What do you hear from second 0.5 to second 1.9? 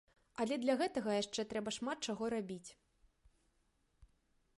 для гэтага яшчэ трэба